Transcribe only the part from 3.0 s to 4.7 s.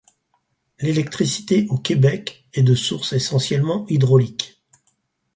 essentiellement hydraulique.